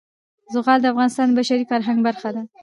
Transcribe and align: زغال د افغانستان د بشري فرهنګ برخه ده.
زغال 0.53 0.79
د 0.81 0.85
افغانستان 0.93 1.27
د 1.29 1.33
بشري 1.39 1.65
فرهنګ 1.71 1.99
برخه 2.07 2.29
ده. 2.35 2.41